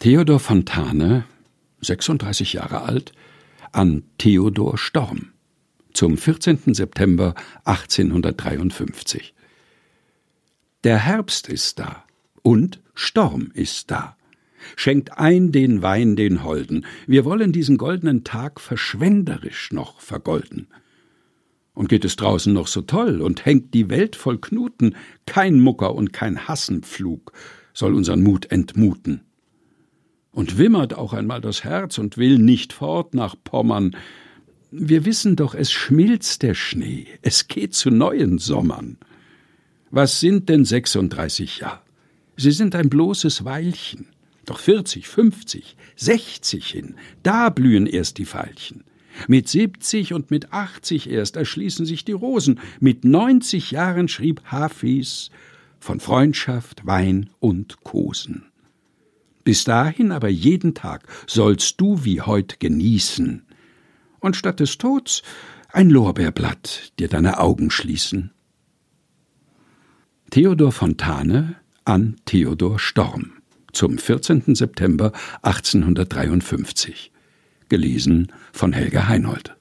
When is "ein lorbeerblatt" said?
65.72-66.92